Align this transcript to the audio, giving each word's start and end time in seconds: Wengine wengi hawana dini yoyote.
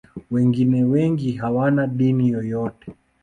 Wengine 0.31 0.83
wengi 0.83 1.31
hawana 1.31 1.87
dini 1.87 2.29
yoyote. 2.29 2.91